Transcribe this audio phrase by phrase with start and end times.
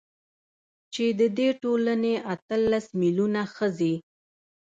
[0.93, 3.93] چـې د دې ټـولـنې اتـلس مـيلـيونـه ښـځـې.